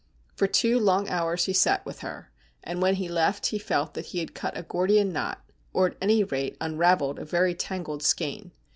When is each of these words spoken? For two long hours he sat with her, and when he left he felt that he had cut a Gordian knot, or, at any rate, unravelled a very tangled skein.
For 0.33 0.47
two 0.47 0.79
long 0.79 1.07
hours 1.09 1.45
he 1.45 1.53
sat 1.53 1.85
with 1.85 1.99
her, 1.99 2.31
and 2.63 2.81
when 2.81 2.95
he 2.95 3.07
left 3.07 3.45
he 3.45 3.59
felt 3.59 3.93
that 3.93 4.07
he 4.07 4.17
had 4.19 4.33
cut 4.33 4.57
a 4.57 4.63
Gordian 4.63 5.13
knot, 5.13 5.45
or, 5.73 5.85
at 5.85 5.97
any 6.01 6.23
rate, 6.23 6.57
unravelled 6.59 7.19
a 7.19 7.23
very 7.25 7.53
tangled 7.53 8.01
skein. 8.01 8.51